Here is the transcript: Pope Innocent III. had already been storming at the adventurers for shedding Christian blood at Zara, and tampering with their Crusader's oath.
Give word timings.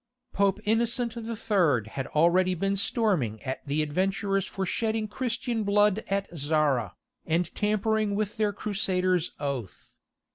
Pope 0.33 0.59
Innocent 0.63 1.15
III. 1.15 1.89
had 1.91 2.07
already 2.15 2.55
been 2.55 2.75
storming 2.75 3.39
at 3.43 3.63
the 3.67 3.83
adventurers 3.83 4.47
for 4.47 4.65
shedding 4.65 5.07
Christian 5.07 5.63
blood 5.63 6.03
at 6.07 6.27
Zara, 6.35 6.95
and 7.27 7.53
tampering 7.53 8.15
with 8.15 8.37
their 8.37 8.51
Crusader's 8.51 9.33
oath. 9.39 9.93